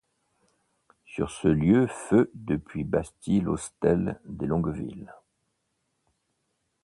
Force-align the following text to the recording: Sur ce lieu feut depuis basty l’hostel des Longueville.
Sur 1.05 1.29
ce 1.29 1.47
lieu 1.47 1.85
feut 1.85 2.31
depuis 2.33 2.83
basty 2.83 3.39
l’hostel 3.39 4.19
des 4.25 4.47
Longueville. 4.47 5.13